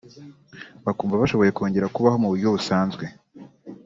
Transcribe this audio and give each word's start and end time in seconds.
Bakumva 0.85 1.19
bashoboye 1.21 1.51
kongera 1.57 1.91
kubaho 1.95 2.17
mu 2.21 2.27
buryo 2.31 2.47
busanzwe 2.55 3.05